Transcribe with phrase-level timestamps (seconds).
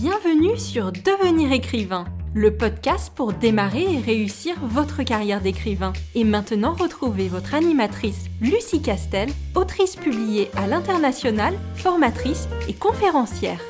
[0.00, 5.92] Bienvenue sur Devenir écrivain, le podcast pour démarrer et réussir votre carrière d'écrivain.
[6.14, 13.60] Et maintenant, retrouvez votre animatrice Lucie Castel, autrice publiée à l'international, formatrice et conférencière.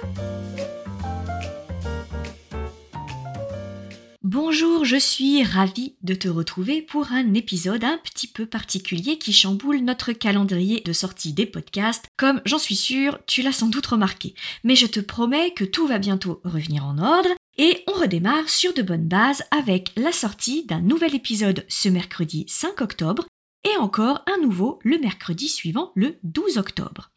[4.32, 9.32] Bonjour, je suis ravie de te retrouver pour un épisode un petit peu particulier qui
[9.32, 13.86] chamboule notre calendrier de sortie des podcasts, comme j'en suis sûre, tu l'as sans doute
[13.86, 14.36] remarqué.
[14.62, 18.72] Mais je te promets que tout va bientôt revenir en ordre et on redémarre sur
[18.72, 23.26] de bonnes bases avec la sortie d'un nouvel épisode ce mercredi 5 octobre
[23.64, 27.10] et encore un nouveau le mercredi suivant, le 12 octobre.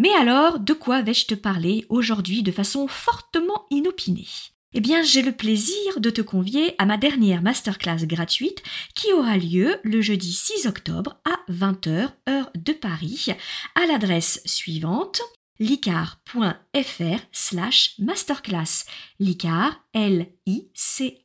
[0.00, 4.26] Mais alors, de quoi vais-je te parler aujourd'hui de façon fortement inopinée?
[4.74, 8.62] Eh bien, j'ai le plaisir de te convier à ma dernière masterclass gratuite
[8.94, 13.28] qui aura lieu le jeudi 6 octobre à 20h, heure de Paris,
[13.74, 15.22] à l'adresse suivante
[15.58, 18.84] licar.fr slash masterclass.
[19.18, 21.22] Licar, L-I-C-A-R-E-S.fr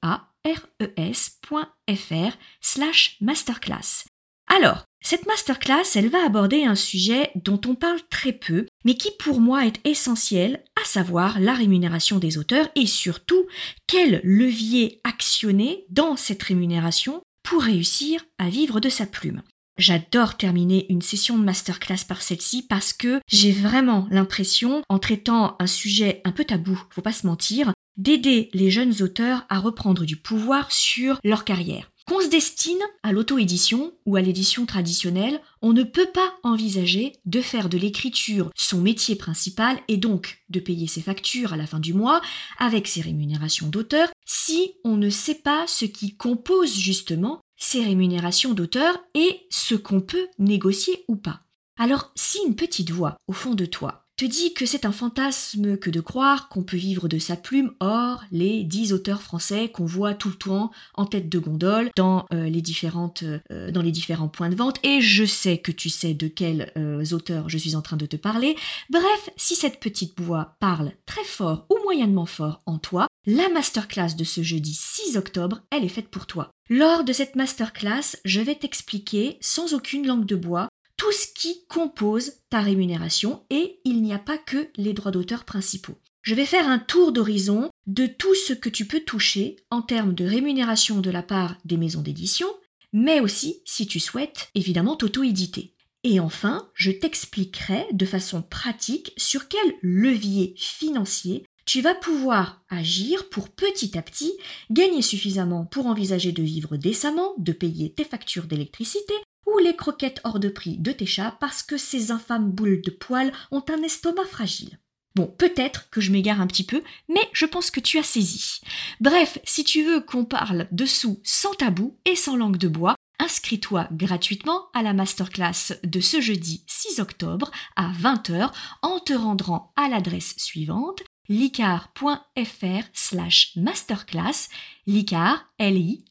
[2.62, 4.06] slash masterclass.
[4.54, 9.10] Alors, cette masterclass, elle va aborder un sujet dont on parle très peu, mais qui
[9.18, 13.48] pour moi est essentiel, à savoir la rémunération des auteurs et surtout
[13.88, 19.42] quel levier actionner dans cette rémunération pour réussir à vivre de sa plume.
[19.78, 25.56] J'adore terminer une session de masterclass par celle-ci parce que j'ai vraiment l'impression, en traitant
[25.60, 30.04] un sujet un peu tabou, faut pas se mentir, d'aider les jeunes auteurs à reprendre
[30.04, 31.91] du pouvoir sur leur carrière.
[32.12, 37.40] Qu'on se destine à l'auto-édition ou à l'édition traditionnelle, on ne peut pas envisager de
[37.40, 41.80] faire de l'écriture son métier principal et donc de payer ses factures à la fin
[41.80, 42.20] du mois
[42.58, 48.54] avec ses rémunérations d'auteur si on ne sait pas ce qui compose justement ces rémunérations
[48.54, 51.44] d'auteur et ce qu'on peut négocier ou pas.
[51.80, 55.90] Alors si une petite voix au fond de toi te que c'est un fantasme que
[55.90, 57.72] de croire qu'on peut vivre de sa plume.
[57.80, 62.26] Or, les dix auteurs français qu'on voit tout le temps en tête de gondole dans,
[62.32, 65.90] euh, les, différentes, euh, dans les différents points de vente, et je sais que tu
[65.90, 68.56] sais de quels euh, auteurs je suis en train de te parler.
[68.92, 74.16] Bref, si cette petite voix parle très fort ou moyennement fort en toi, la masterclass
[74.16, 76.52] de ce jeudi 6 octobre, elle est faite pour toi.
[76.70, 80.70] Lors de cette masterclass, je vais t'expliquer, sans aucune langue de bois,
[81.02, 85.46] tout ce qui compose ta rémunération et il n'y a pas que les droits d'auteur
[85.46, 85.98] principaux.
[86.22, 90.14] Je vais faire un tour d'horizon de tout ce que tu peux toucher en termes
[90.14, 92.46] de rémunération de la part des maisons d'édition,
[92.94, 95.74] mais aussi, si tu souhaites, évidemment t'auto-éditer.
[96.04, 103.28] Et enfin, je t'expliquerai de façon pratique sur quel levier financier tu vas pouvoir agir
[103.30, 104.34] pour petit à petit
[104.70, 109.16] gagner suffisamment pour envisager de vivre décemment, de payer tes factures d'électricité,
[109.60, 113.32] les croquettes hors de prix de tes chats parce que ces infâmes boules de poils
[113.52, 114.80] ont un estomac fragile.
[115.16, 118.62] Bon, peut-être que je m'égare un petit peu, mais je pense que tu as saisi.
[119.02, 123.88] Bref, si tu veux qu'on parle dessous sans tabou et sans langue de bois, inscris-toi
[123.92, 128.52] gratuitement à la masterclass de ce jeudi 6 octobre à 20h
[128.82, 134.50] en te rendant à l'adresse suivante licar.fr slash masterclass
[134.88, 136.06] licar l i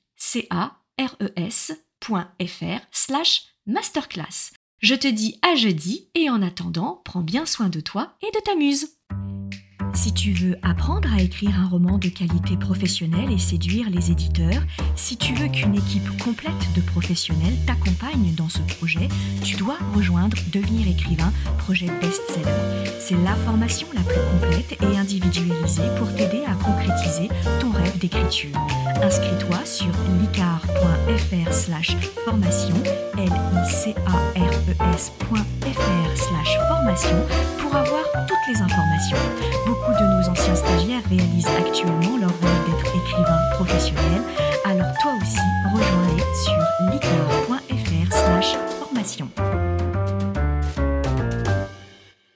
[0.50, 1.72] r e s
[2.04, 4.52] fr slash masterclass.
[4.80, 8.42] Je te dis à jeudi et en attendant, prends bien soin de toi et de
[8.42, 8.88] ta muse.
[9.92, 14.62] Si tu veux apprendre à écrire un roman de qualité professionnelle et séduire les éditeurs,
[14.94, 19.08] si tu veux qu'une équipe complète de professionnels t'accompagne dans ce projet,
[19.42, 22.90] tu dois rejoindre Devenir écrivain, projet best-seller.
[23.00, 27.28] C'est la formation la plus complète et individualisée pour t'aider à concrétiser
[27.60, 28.56] ton rêve d'écriture.
[31.52, 32.74] Slash formation,
[33.16, 37.16] l i c a r e s.fr slash formation
[37.58, 39.16] pour avoir toutes les informations.
[39.66, 44.22] Beaucoup de nos anciens stagiaires réalisent actuellement leur rôle d'être écrivain professionnel,
[44.64, 45.38] alors toi aussi,
[45.72, 48.79] rejoins-les sur licar.fr slash.